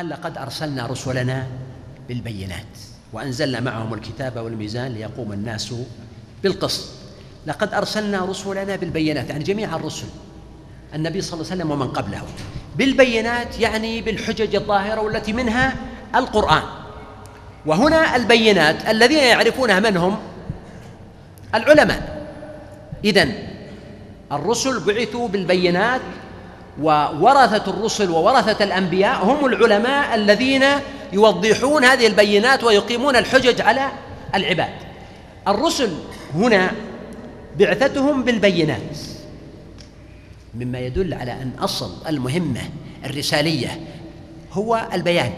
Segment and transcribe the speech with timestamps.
[0.00, 1.46] قال لقد أرسلنا رسلنا
[2.08, 2.72] بالبينات
[3.12, 5.74] وأنزلنا معهم الكتاب والميزان ليقوم الناس
[6.42, 6.88] بالقسط.
[7.46, 10.06] لقد أرسلنا رسلنا بالبينات يعني جميع الرسل
[10.94, 12.22] النبي صلى الله عليه وسلم ومن قبله.
[12.76, 15.74] بالبينات يعني بالحجج الظاهرة والتي منها
[16.14, 16.62] القرآن.
[17.66, 20.18] وهنا البينات الذين يعرفونها من هم؟
[21.54, 22.26] العلماء.
[23.04, 23.32] إذن
[24.32, 26.00] الرسل بعثوا بالبينات
[26.78, 30.64] وورثة الرسل وورثة الأنبياء هم العلماء الذين
[31.12, 33.88] يوضحون هذه البينات ويقيمون الحجج على
[34.34, 34.72] العباد.
[35.48, 35.90] الرسل
[36.34, 36.72] هنا
[37.58, 38.98] بعثتهم بالبينات
[40.54, 42.60] مما يدل على أن أصل المهمة
[43.04, 43.80] الرسالية
[44.52, 45.32] هو البيان.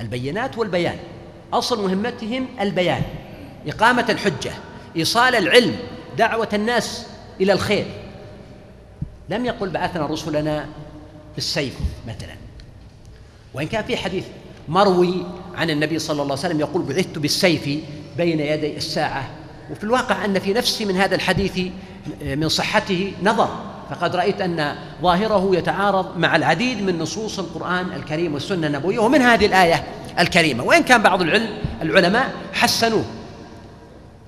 [0.00, 0.96] البينات والبيان
[1.52, 3.02] أصل مهمتهم البيان
[3.66, 4.52] إقامة الحجة
[4.96, 5.76] إيصال العلم
[6.18, 7.06] دعوة الناس
[7.40, 8.03] إلى الخير.
[9.30, 10.66] لم يقل بعثنا رسلنا
[11.34, 11.74] بالسيف
[12.08, 12.34] مثلا.
[13.54, 14.24] وإن كان في حديث
[14.68, 17.68] مروي عن النبي صلى الله عليه وسلم يقول بعثت بالسيف
[18.16, 19.30] بين يدي الساعة
[19.70, 21.60] وفي الواقع أن في نفسي من هذا الحديث
[22.22, 23.48] من صحته نظر.
[23.90, 29.46] فقد رأيت أن ظاهره يتعارض مع العديد من نصوص القرآن الكريم والسنة النبوية ومن هذه
[29.46, 29.84] الآية
[30.18, 30.64] الكريمة.
[30.64, 33.04] وإن كان بعض العلم العلماء حسنوه.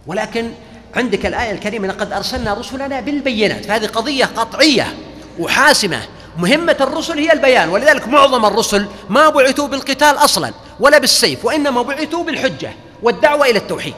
[0.06, 0.50] ولكن
[0.97, 3.64] عندك الآية الكريمة لقد أرسلنا رسلنا بالبينات.
[3.64, 4.94] فهذه قضية قطعية
[5.39, 6.02] وحاسمة.
[6.39, 12.24] مهمة الرسل هي البيان ولذلك معظم الرسل ما بعثوا بالقتال أصلا ولا بالسيف وإنما بعثوا
[12.24, 12.70] بالحجة
[13.02, 13.94] والدعوة إلى التوحيد.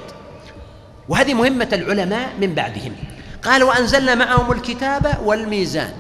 [1.09, 2.97] وهذه مهمة العلماء من بعدهم.
[3.43, 5.93] قال وأنزلنا معهم الكتاب والميزان.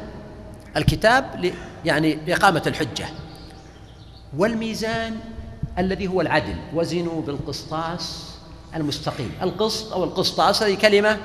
[0.76, 1.52] الكتاب
[1.84, 3.06] يعني لإقامة الحجة.
[4.36, 5.16] والميزان
[5.78, 8.27] الذي هو العدل وزنوا بالقسطاس
[8.76, 9.32] المستقيم.
[9.42, 11.18] القسط أو القسطاس هذه كلمة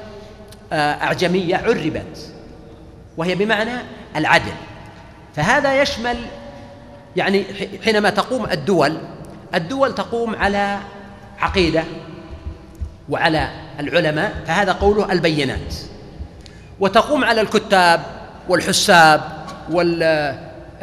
[0.73, 2.31] آه، أعجمية عربت.
[3.17, 3.71] وهي بمعنى
[4.15, 4.53] العدل.
[5.35, 6.17] فهذا يشمل
[7.15, 7.45] يعني
[7.83, 8.97] حينما تقوم الدول
[9.55, 10.79] الدول تقوم على
[11.39, 11.83] عقيدة
[13.09, 13.49] وعلى
[13.79, 15.73] العلماء فهذا قوله البينات.
[16.79, 18.03] وتقوم على الكتاب
[18.49, 19.21] والحساب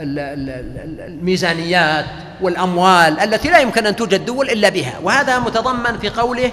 [0.00, 2.05] والميزانيات
[2.41, 4.99] والأموال التي لا يمكن أن توجد دول إلا بها.
[5.03, 6.53] وهذا متضمن في قوله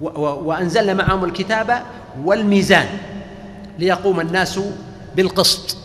[0.00, 1.82] وأنزلنا معهم الكتاب
[2.24, 2.86] والميزان
[3.78, 4.60] ليقوم الناس
[5.16, 5.76] بالقسط.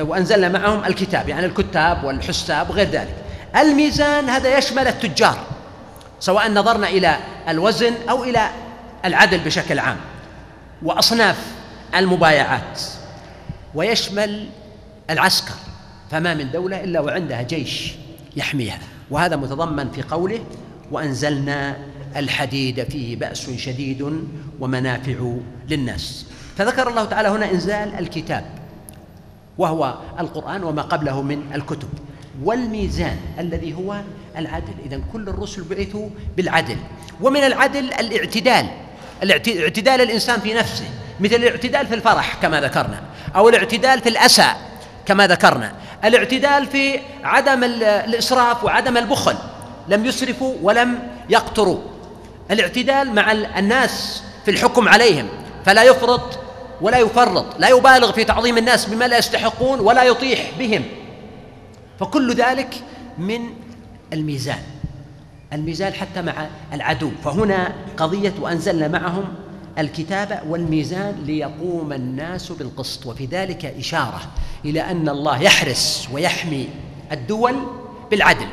[0.00, 3.14] وأنزلنا معهم الكتاب يعني الكتاب والحساب وغير ذلك.
[3.56, 5.38] الميزان هذا يشمل التجار
[6.20, 7.16] سواء نظرنا إلى
[7.48, 8.48] الوزن أو إلى
[9.04, 9.96] العدل بشكل عام.
[10.82, 11.36] وأصناف
[11.94, 12.80] المبايعات.
[13.78, 14.48] ويشمل
[15.10, 15.54] العسكر
[16.10, 17.92] فما من دولة إلا وعندها جيش
[18.36, 18.78] يحميها.
[19.10, 20.40] وهذا متضمن في قوله
[20.90, 21.76] وأنزلنا
[22.16, 24.26] الحديد فيه بأس شديد
[24.60, 25.32] ومنافع
[25.68, 26.26] للناس.
[26.56, 28.44] فذكر الله تعالى هنا إنزال الكتاب
[29.58, 31.88] وهو القرآن وما قبله من الكتب.
[32.42, 34.00] والميزان الذي هو
[34.36, 34.74] العدل.
[34.86, 36.76] إذا كل الرسل بعثوا بالعدل.
[37.20, 38.66] ومن العدل الاعتدال.
[39.22, 40.84] الاعتدال الإنسان في نفسه.
[41.20, 43.02] مثل الاعتدال في الفرح كما ذكرنا.
[43.36, 44.52] أو الاعتدال في الأسى
[45.06, 45.72] كما ذكرنا.
[46.04, 49.36] الاعتدال في عدم الإسراف وعدم البخل.
[49.88, 51.78] لم يسرفوا ولم يقتروا.
[52.50, 55.28] الاعتدال مع الناس في الحكم عليهم.
[55.64, 56.38] فلا يفرط
[56.80, 57.44] ولا يفرط.
[57.58, 60.84] لا يبالغ في تعظيم الناس بما لا يستحقون ولا يطيح بهم.
[62.00, 62.74] فكل ذلك
[63.18, 63.40] من
[64.12, 64.62] الميزان.
[65.52, 67.10] الميزان حتى مع العدو.
[67.24, 69.24] فهنا قضية وأنزلنا معهم
[69.78, 74.20] الكتاب والميزان ليقوم الناس بالقسط وفي ذلك إشارة
[74.64, 76.68] إلى أن الله يحرس ويحمي
[77.12, 77.56] الدول
[78.10, 78.48] بالعدل.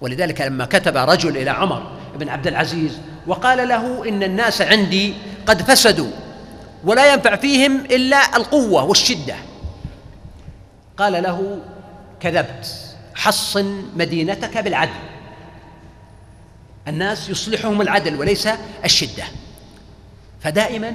[0.00, 5.14] ولذلك لما كتب رجل إلى عمر بن عبد العزيز وقال له إن الناس عندي
[5.46, 6.10] قد فسدوا
[6.84, 9.36] ولا ينفع فيهم إلا القوة والشدة.
[10.96, 11.58] قال له
[12.20, 14.90] كذبت حصن مدينتك بالعدل.
[16.88, 18.48] الناس يصلحهم العدل وليس
[18.84, 19.24] الشدة.
[20.40, 20.94] فدائما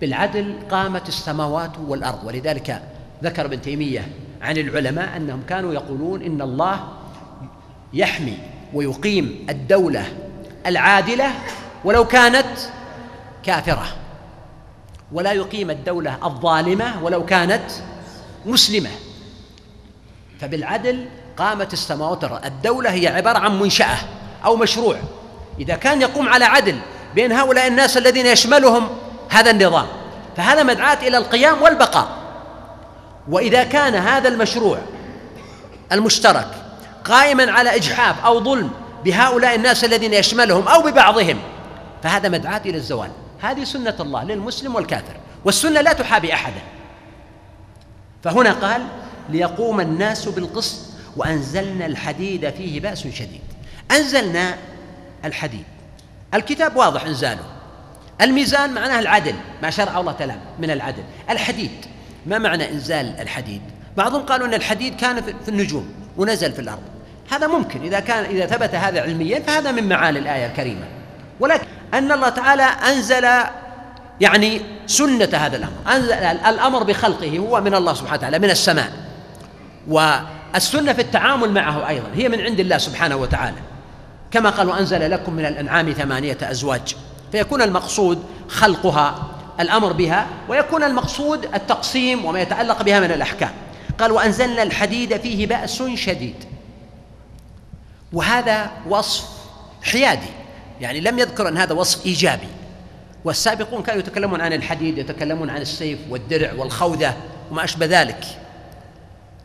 [0.00, 2.24] بالعدل قامت السماوات والأرض.
[2.24, 2.82] ولذلك
[3.24, 4.08] ذكر ابن تيمية
[4.42, 6.88] عن العلماء أنهم كانوا يقولون إن الله
[7.92, 8.38] يحمي
[8.74, 10.04] ويقيم الدولة
[10.66, 11.30] العادلة
[11.84, 12.46] ولو كانت
[13.42, 13.86] كافرة
[15.12, 17.70] ولا يقيم الدولة الظالمة ولو كانت
[18.46, 18.90] مسلمة.
[20.40, 21.06] فبالعدل
[21.36, 23.96] قامت السماوات الدولة هي عبارة عن منشأة
[24.44, 24.96] أو مشروع.
[25.60, 26.78] إذا كان يقوم على عدل
[27.16, 28.88] بين هؤلاء الناس الذين يشملهم
[29.28, 29.86] هذا النظام.
[30.36, 32.08] فهذا مدعاة إلى القيام والبقاء.
[33.28, 34.78] وإذا كان هذا المشروع
[35.92, 36.48] المشترك
[37.04, 38.70] قائما على إجحاف أو ظلم
[39.04, 41.38] بهؤلاء الناس الذين يشملهم أو ببعضهم
[42.02, 43.10] فهذا مدعاة إلى الزوال.
[43.40, 46.60] هذه سنة الله للمسلم والكافر والسنة لا تحابي أحدا.
[48.24, 48.86] فهنا قال
[49.28, 50.78] ليقوم الناس بالقسط
[51.16, 53.42] وأنزلنا الحديد فيه بأس شديد.
[53.90, 54.54] أنزلنا
[55.24, 55.64] الحديد.
[56.34, 57.44] الكتاب واضح إنزاله.
[58.20, 61.02] الميزان معناه العدل ما شرع الله تعالى من العدل.
[61.30, 61.86] الحديد
[62.26, 63.62] ما معنى إنزال الحديد؟
[63.96, 66.82] بعضهم قالوا أن الحديد كان في النجوم ونزل في الأرض.
[67.30, 70.84] هذا ممكن إذا كان إذا ثبت هذا علميا فهذا من معاني الآية الكريمة.
[71.40, 73.26] ولكن أن الله تعالى أنزل
[74.20, 75.96] يعني سنة هذا الأمر.
[75.96, 76.12] أنزل
[76.46, 78.92] الأمر بخلقه هو من الله سبحانه وتعالى من السماء.
[79.88, 83.56] والسنة في التعامل معه أيضا هي من عند الله سبحانه وتعالى.
[84.30, 86.96] كما قال وأنزل لكم من الأنعام ثمانية أزواج.
[87.32, 89.28] فيكون المقصود خلقها
[89.60, 93.50] الأمر بها ويكون المقصود التقسيم وما يتعلق بها من الأحكام.
[93.98, 96.44] قال وأنزلنا الحديد فيه بأس شديد.
[98.12, 99.28] وهذا وصف
[99.82, 100.28] حيادي
[100.80, 102.48] يعني لم يذكر أن هذا وصف إيجابي.
[103.24, 107.16] والسابقون كانوا يتكلمون عن الحديد يتكلمون عن السيف والدرع والخوذة
[107.50, 108.24] وما أشبه ذلك.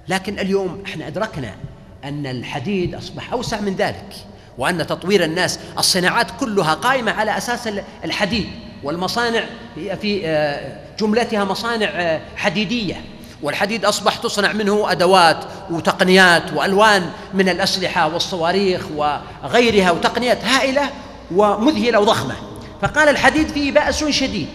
[0.08, 1.56] لكن اليوم إحنا أدركنا
[2.04, 4.16] أن الحديد أصبح أوسع من ذلك.
[4.58, 7.70] وأن تطوير الناس الصناعات كلها قائمة على أساس
[8.04, 8.50] الحديد
[8.84, 9.44] والمصانع
[9.76, 13.02] في آه، جملتها مصانع آه، حديدية.
[13.44, 15.38] والحديد أصبح تصنع منه أدوات
[15.70, 20.90] وتقنيات وألوان من الأسلحة والصواريخ وغيرها وتقنيات هائلة
[21.36, 22.36] ومذهلة وضخمة.
[22.82, 24.50] فقال الحديد فيه بأس شديد.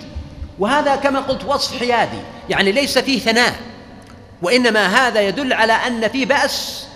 [0.58, 3.54] وهذا كما قلت وصف حيادي يعني ليس فيه ثناء.
[4.42, 6.86] وإنما هذا يدل على أن فيه بأس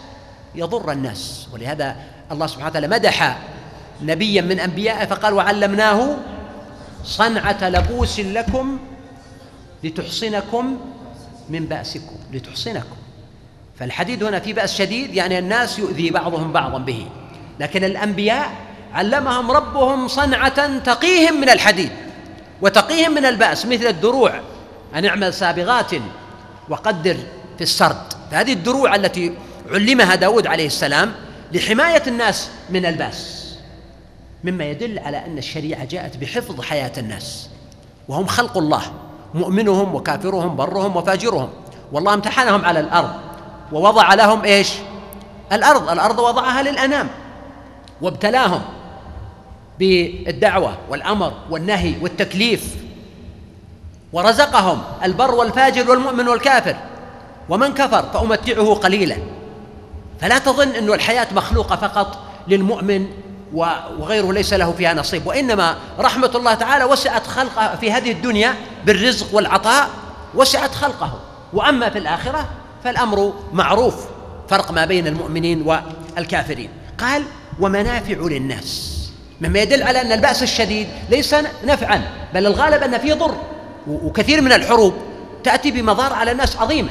[0.54, 1.48] يضر الناس.
[1.52, 1.96] ولهذا
[2.32, 3.38] الله سبحانه وتعالى مدح
[4.02, 6.16] نبيا من أنبيائه فقال وعلمناه
[7.04, 8.78] صنعة لبوس لكم
[9.84, 10.78] لتحصنكم
[11.50, 12.16] من بأسكم.
[12.32, 12.96] لتحصنكم.
[13.78, 17.06] فالحديد هنا في بأس شديد يعني الناس يؤذي بعضهم بعضا به.
[17.60, 18.50] لكن الأنبياء
[18.94, 21.90] علمهم ربهم صنعة تقيهم من الحديد
[22.62, 24.40] وتقيهم من البأس مثل الدروع.
[24.94, 25.90] أن اعمل سابغات
[26.68, 27.16] وقدر
[27.56, 28.12] في السرد.
[28.30, 29.32] فهذه الدروع التي
[29.70, 31.12] علمها داود عليه السلام
[31.52, 33.40] لحماية الناس من الباس
[34.44, 37.48] مما يدل على أن الشريعة جاءت بحفظ حياة الناس
[38.08, 38.82] وهم خلق الله
[39.34, 41.48] مؤمنهم وكافرهم برهم وفاجرهم
[41.92, 43.10] والله امتحنهم على الأرض
[43.72, 44.72] ووضع لهم إيش؟
[45.52, 47.08] الأرض الأرض وضعها للأنام
[48.02, 48.62] وابتلاهم
[49.78, 52.76] بالدعوة والأمر والنهي والتكليف
[54.12, 56.76] ورزقهم البر والفاجر والمؤمن والكافر
[57.48, 59.16] ومن كفر فأمتعه قليلا.
[60.20, 62.18] فلا تظن أن الحياة مخلوقة فقط
[62.48, 63.06] للمؤمن
[63.54, 65.26] وغيره ليس له فيها نصيب.
[65.26, 68.54] وإنما رحمة الله تعالى وسعت خلقه في هذه الدنيا
[68.86, 69.88] بالرزق والعطاء
[70.34, 71.20] وسعت خلقه.
[71.52, 72.48] وأما في الآخرة
[72.84, 73.94] فالأمر معروف
[74.48, 76.70] فرق ما بين المؤمنين والكافرين.
[76.98, 77.22] قال
[77.60, 78.96] ومنافع للناس.
[79.40, 81.34] مما يدل على أن البأس الشديد ليس
[81.64, 82.02] نفعا
[82.34, 83.36] بل الغالب أن فيه ضر
[83.86, 84.94] وكثير من الحروب
[85.44, 86.90] تأتي بمضار على الناس عظيمة.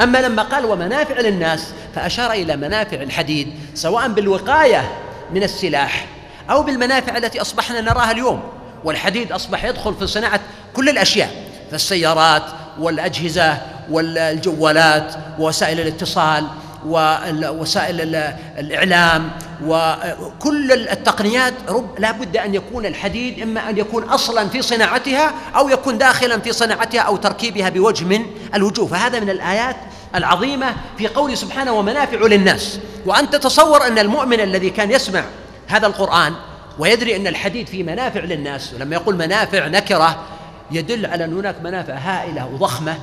[0.00, 4.92] أما لما قال ومنافع للناس فأشار إلى منافع الحديد سواء بالوقاية
[5.32, 6.06] من السلاح
[6.50, 8.42] أو بالمنافع التي أصبحنا نراها اليوم.
[8.84, 10.40] والحديد أصبح يدخل في صناعة
[10.74, 11.30] كل الأشياء
[11.70, 12.42] فالسيارات
[12.78, 13.58] والأجهزة
[13.90, 16.46] والجوالات ووسائل الاتصال.
[16.86, 18.14] ووسائل
[18.58, 19.30] الإعلام
[19.66, 25.68] وكل التقنيات رب لا بد أن يكون الحديد إما أن يكون أصلا في صناعتها أو
[25.68, 28.86] يكون داخلا في صناعتها أو تركيبها بوجه من الوجوه.
[28.86, 29.76] فهذا من الآيات
[30.14, 32.78] العظيمة في قول سبحانه ومنافع للناس.
[33.06, 35.24] وأن تتصور أن المؤمن الذي كان يسمع
[35.68, 36.34] هذا القرآن
[36.78, 40.24] ويدري أن الحديد فيه منافع للناس ولما يقول منافع نكرة
[40.70, 42.98] يدل على أن هناك منافع هائلة وضخمة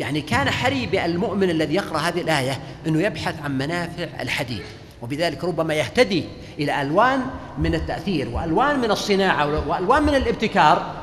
[0.00, 4.62] يعني كان حري بالمؤمن الذي يقرأ هذه الآية أنه يبحث عن منافع الحديد.
[5.02, 6.24] وبذلك ربما يهتدي
[6.58, 7.20] إلى ألوان
[7.58, 10.94] من التأثير وألوان من الصناعة وألوان من الابتكار.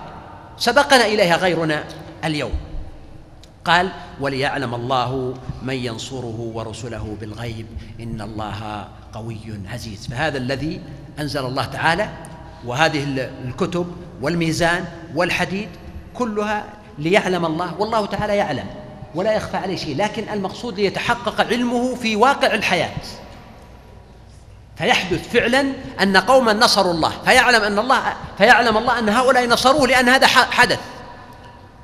[0.57, 1.83] سبقنا إليها غيرنا
[2.25, 2.51] اليوم.
[3.65, 3.89] قال
[4.19, 7.65] وليعلم الله من ينصره ورسله بالغيب
[7.99, 9.37] إن الله قوي
[9.73, 10.07] عزيز.
[10.07, 10.81] فهذا الذي
[11.19, 12.09] أنزل الله تعالى
[12.65, 13.87] وهذه الكتب
[14.21, 14.85] والميزان
[15.15, 15.69] والحديد
[16.13, 16.65] كلها
[16.97, 18.86] ليعلم الله والله تعالى يعلم.
[19.17, 22.89] ولا يخفى عليه شيء لكن المقصود ليتحقق علمه في واقع الحياة.
[24.77, 30.09] فيحدث فعلا أن قوما نصروا الله فيعلم أن الله فيعلم الله أن هؤلاء نصروه لأن
[30.09, 30.79] هذا حدث.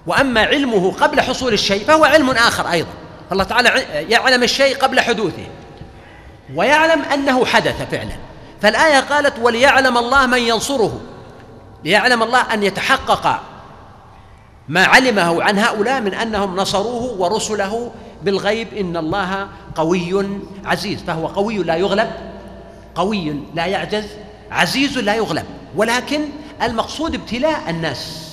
[0.07, 2.89] وأما علمه قبل حصول الشيء فهو علم آخر أيضا.
[3.31, 3.69] الله تعالى
[4.09, 5.47] يعلم الشيء قبل حدوثه.
[6.55, 8.15] ويعلم أنه حدث فعلا.
[8.61, 11.01] فالآية قالت وليعلم الله من ينصره.
[11.83, 13.39] ليعلم الله أن يتحقق
[14.67, 17.91] ما علمه عن هؤلاء من أنهم نصروه ورسله
[18.23, 20.99] بالغيب إن الله قوي عزيز.
[20.99, 22.11] فهو قوي لا يغلب
[22.95, 24.05] قوي لا يعجز
[24.51, 25.45] عزيز لا يغلب.
[25.75, 26.21] ولكن
[26.61, 28.29] المقصود ابتلاء الناس.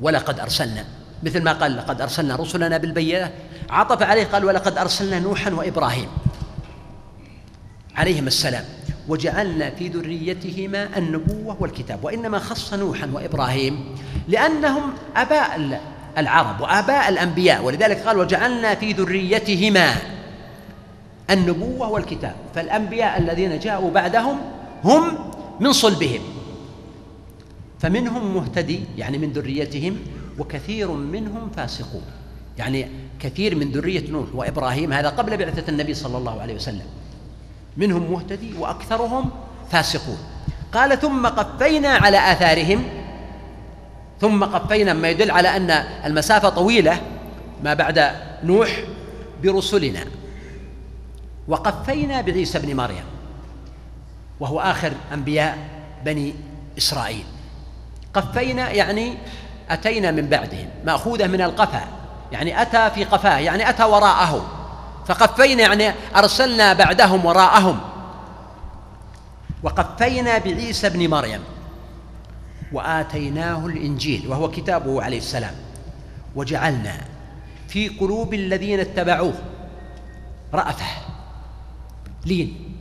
[0.00, 0.84] ولقد أرسلنا
[1.22, 3.32] مثل ما قال لقد أرسلنا رسلنا بالبينات.
[3.70, 6.08] عطف عليه قال ولقد أرسلنا نوحا وإبراهيم
[7.96, 8.64] عليهما السلام.
[9.08, 13.84] وجعلنا في ذريتهما النبوة والكتاب وإنما خص نوحا وإبراهيم
[14.28, 15.80] لأنهم أباء
[16.18, 19.94] العرب وآباء الأنبياء ولذلك قال وجعلنا في ذريتهما
[21.30, 22.34] النبوة والكتاب.
[22.54, 24.36] فالأنبياء الذين جاءوا بعدهم
[24.84, 25.18] هم
[25.60, 26.20] من صلبهم
[27.80, 29.96] فمنهم مهتدي يعني من ذريتهم
[30.38, 32.02] وكثير منهم فاسقون.
[32.58, 32.88] يعني
[33.20, 36.86] كثير من ذرية نوح وإبراهيم هذا قبل بعثة النبي صلى الله عليه وسلم.
[37.76, 39.30] منهم مهتدي وأكثرهم
[39.70, 40.18] فاسقون.
[40.72, 42.84] قال ثم قفينا على آثارهم.
[44.20, 45.70] ثم قفينا ما يدل على أن
[46.04, 47.00] المسافة طويلة
[47.64, 48.10] ما بعد
[48.44, 48.84] نوح
[49.42, 50.04] برسلنا.
[51.48, 53.04] وقفينا بعيسى بن مريم
[54.40, 55.58] وهو آخر أنبياء
[56.04, 56.34] بني
[56.78, 57.24] إسرائيل.
[58.14, 59.14] قفينا يعني
[59.70, 61.84] أتينا من بعدهم مأخوذة من القفا
[62.32, 64.61] يعني أتى في قفاه يعني أتى وراءه.
[65.06, 67.80] فقفينا يعني أرسلنا بعدهم وراءهم.
[69.62, 71.40] وقفينا بعيسى بن مريم.
[72.72, 75.54] وآتيناه الإنجيل وهو كتابه عليه السلام.
[76.34, 77.00] وجعلنا
[77.68, 79.34] في قلوب الذين اتبعوه
[80.54, 80.86] رأفة
[82.26, 82.74] لين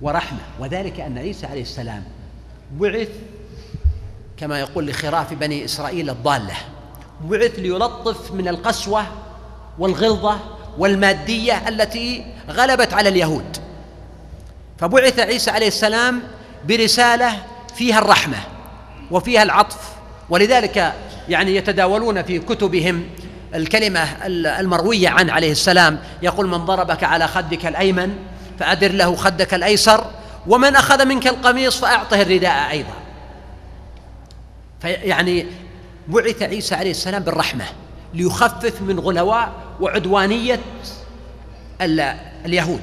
[0.00, 0.40] ورحمة.
[0.60, 2.04] وذلك أن عيسى عليه السلام
[2.72, 3.08] بعث
[4.36, 6.54] كما يقول لخراف بني إسرائيل الضالة
[7.24, 9.04] بعث ليلطف من القسوة
[9.78, 10.38] والغلظة
[10.78, 13.56] والمادية التي غلبت على اليهود.
[14.78, 16.22] فبعث عيسى عليه السلام
[16.68, 17.42] برسالة
[17.76, 18.36] فيها الرحمة
[19.10, 19.78] وفيها العطف
[20.30, 20.92] ولذلك
[21.28, 23.06] يعني يتداولون في كتبهم
[23.54, 28.16] الكلمة المروية عن عليه السلام يقول من ضربك على خدك الأيمن
[28.58, 30.04] فأدر له خدك الأيسر
[30.46, 32.94] ومن أخذ منك القميص فأعطه الرداء أيضا.
[34.80, 35.46] فيعني
[36.08, 37.64] بعث عيسى عليه السلام بالرحمة
[38.14, 40.60] ليخفف من غلواء وعدوانية
[42.44, 42.80] اليهود.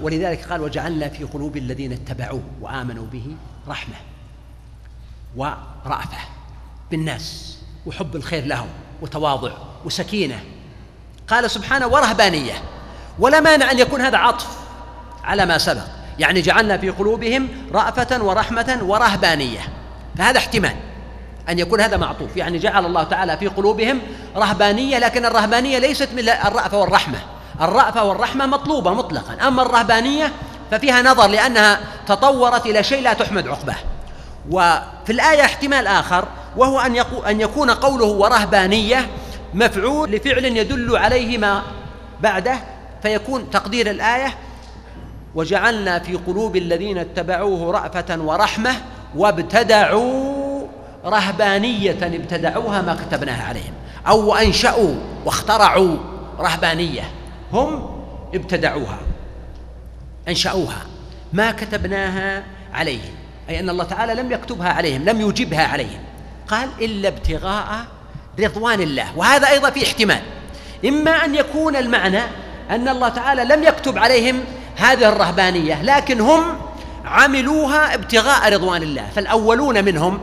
[0.00, 3.36] ولذلك قال وجعلنا في قلوب الذين اتبعوه وآمنوا به
[3.68, 3.94] رحمة
[5.36, 6.18] ورأفة
[6.90, 8.68] بالناس وحب الخير لهم
[9.02, 9.52] وتواضع
[9.84, 10.44] وسكينة.
[11.28, 12.54] قال سبحانه ورهبانية.
[13.18, 14.58] ولا مانع أن يكون هذا عطف
[15.24, 15.86] على ما سبق.
[16.18, 19.60] يعني جعلنا في قلوبهم رأفة ورحمة ورهبانية.
[20.18, 20.76] فهذا احتمال.
[21.48, 23.98] أن يكون هذا معطوف يعني جعل الله تعالى في قلوبهم
[24.36, 27.18] رهبانية لكن الرهبانية ليست من الرأفة والرحمة.
[27.60, 29.48] الرأفة والرحمة مطلوبة مطلقا.
[29.48, 30.32] أما الرهبانية
[30.70, 33.76] ففيها نظر لأنها تطورت إلى شيء لا تحمد عقباه.
[34.50, 36.24] وفي الآية احتمال آخر
[36.56, 36.96] وهو أن,
[37.28, 39.06] أن يكون قوله ورهبانية
[39.54, 41.62] مفعول لفعل يدل عليه ما
[42.20, 42.58] بعده
[43.02, 44.34] فيكون تقدير الآية
[45.34, 48.74] وجعلنا في قلوب الذين اتبعوه رأفة ورحمة
[49.16, 50.31] وابتدعوا
[51.04, 53.72] رهبانية ابتدعوها ما كتبناها عليهم.
[54.08, 54.94] أو أنشأوا
[55.24, 55.96] واخترعوا
[56.38, 57.02] رهبانية.
[57.52, 57.96] هم
[58.34, 58.98] ابتدعوها.
[60.28, 60.82] أنشأوها.
[61.32, 62.44] ما كتبناها
[62.74, 63.14] عليهم.
[63.48, 66.00] أي أن الله تعالى لم يكتبها عليهم لم يجبها عليهم.
[66.48, 67.86] قال إلا ابتغاء
[68.40, 69.16] رضوان الله.
[69.16, 70.22] وهذا أيضا في احتمال.
[70.84, 72.20] إما أن يكون المعنى
[72.70, 74.40] أن الله تعالى لم يكتب عليهم
[74.76, 76.42] هذه الرهبانية لكن هم
[77.04, 79.08] عملوها ابتغاء رضوان الله.
[79.14, 80.18] فالأولون منهم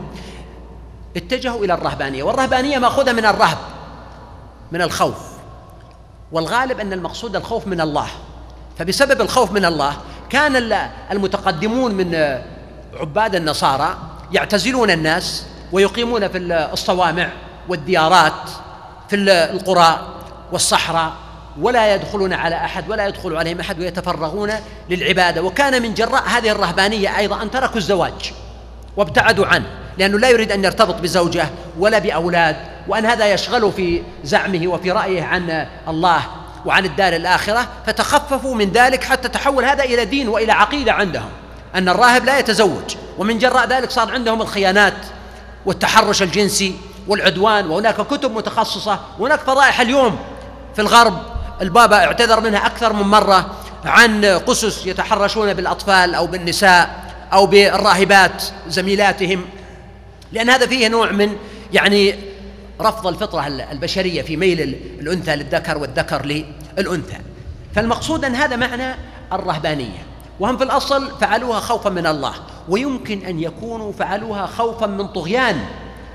[1.16, 3.58] اتجهوا إلى الرهبانية والرهبانية مأخوذة من الرهب
[4.72, 5.16] من الخوف.
[6.32, 8.06] والغالب أن المقصود الخوف من الله.
[8.78, 9.96] فبسبب الخوف من الله
[10.30, 10.72] كان
[11.10, 12.38] المتقدمون من
[13.00, 13.98] عباد النصارى
[14.32, 16.38] يعتزلون الناس ويقيمون في
[16.72, 17.28] الصوامع
[17.68, 18.50] والديارات
[19.08, 19.16] في
[19.52, 20.06] القرى
[20.52, 21.12] والصحراء
[21.60, 24.50] ولا يدخلون على أحد ولا يدخل عليهم أحد ويتفرغون
[24.90, 25.42] للعبادة.
[25.42, 28.32] وكان من جراء هذه الرهبانية أيضا أن تركوا الزواج
[28.96, 29.66] وابتعدوا عنه.
[30.00, 32.56] لأنه لا يريد أن يرتبط بزوجه ولا بأولاد
[32.88, 36.22] وأن هذا يشغله في زعمه وفي رأيه عن الله
[36.66, 41.28] وعن الدار الآخرة فتخففوا من ذلك حتى تحول هذا إلى دين وإلى عقيدة عندهم
[41.74, 44.94] أن الراهب لا يتزوج ومن جراء ذلك صار عندهم الخيانات
[45.66, 46.74] والتحرش الجنسي
[47.08, 50.18] والعدوان وهناك كتب متخصصة وهناك فضائح اليوم
[50.74, 51.18] في الغرب
[51.60, 53.50] البابا اعتذر منها أكثر من مرة
[53.84, 56.90] عن قسس يتحرشون بالأطفال أو بالنساء
[57.32, 59.59] أو بالراهبات زميلاتهم.
[60.32, 61.36] لأن هذا فيه نوع من
[61.72, 62.14] يعني
[62.80, 64.60] رفض الفطرة البشرية في ميل
[65.00, 66.44] الأنثى للذكر والذكر
[66.78, 67.16] للأنثى.
[67.74, 68.94] فالمقصود أن هذا معنى
[69.32, 70.06] الرهبانية.
[70.40, 72.32] وهم في الأصل فعلوها خوفا من الله
[72.68, 75.60] ويمكن أن يكونوا فعلوها خوفا من طغيان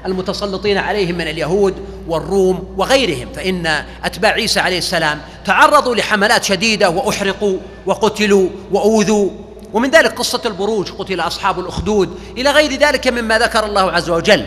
[0.05, 1.73] المتسلطين عليهم من اليهود
[2.07, 3.27] والروم وغيرهم.
[3.33, 9.29] فإن أتباع عيسى عليه السلام تعرضوا لحملات شديدة وأحرقوا وقتلوا وأوذوا
[9.75, 14.45] ومن ذلك قصة البروج قتل أصحاب الأخدود إلى غير ذلك مما ذكر الله عز وجل.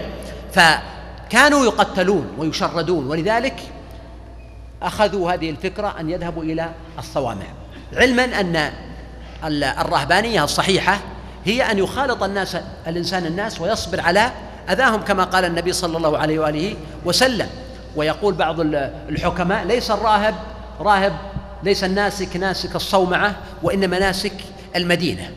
[0.52, 3.61] فكانوا يقتلون ويشردون ولذلك
[4.82, 7.47] أخذوا هذه الفكرة أن يذهبوا إلى الصوامع.
[7.97, 8.73] علما أن
[9.80, 10.99] الرهبانية الصحيحة
[11.44, 12.56] هي أن يخالط الناس
[12.87, 14.30] الإنسان الناس ويصبر على
[14.70, 17.49] أذاهم كما قال النبي صلى الله عليه وآله وسلم.
[17.97, 18.61] ويقول بعض
[19.08, 20.35] الحكماء ليس الراهب
[20.80, 21.12] راهب
[21.62, 24.32] ليس الناسك ناسك الصومعة وإنما ناسك
[24.76, 25.30] المدينة.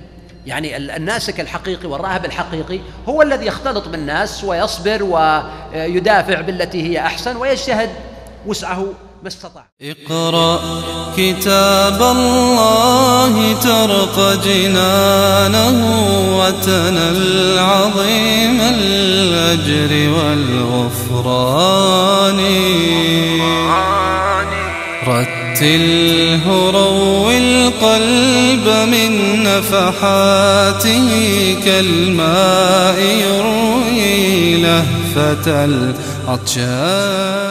[0.46, 7.90] يعني الناسك الحقيقي والراهب الحقيقي هو الذي يختلط بالناس ويصبر ويدافع بالتي هي أحسن ويجتهد
[8.46, 8.86] وسعه
[9.22, 9.66] ما استطاع.
[9.82, 10.60] اقرأ
[11.18, 15.76] كتاب الله ترق جنانه
[16.38, 21.72] وتنل عظيم الأجر والغفران.
[25.62, 31.10] رتله روي القلب من نفحاته
[31.66, 37.51] كالماء يروي لهفة العطشان